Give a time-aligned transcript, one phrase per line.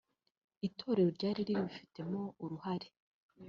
[0.67, 2.87] itorero ryari ribifitemo uruhare